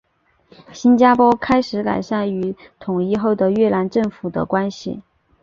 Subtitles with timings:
[0.73, 5.03] 新加坡开始改善与统一后的越南政府的关系。